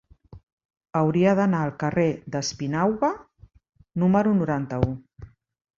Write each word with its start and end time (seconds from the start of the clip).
Hauria 1.01 1.33
d'anar 1.39 1.59
al 1.65 1.73
carrer 1.83 2.07
d'Espinauga 2.37 3.13
número 4.05 4.37
noranta-u. 4.43 4.95